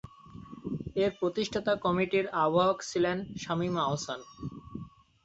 [0.95, 4.19] এর প্রতিষ্ঠাতা কমিটির আহবায়ক ছিলেন শামীম আহসান।